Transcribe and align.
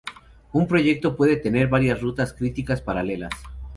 Un 0.53 0.65
proyecto 0.65 1.15
puede 1.15 1.37
tener 1.37 1.67
varias 1.67 2.01
rutas 2.01 2.33
críticas 2.33 2.81
paralelas. 2.81 3.33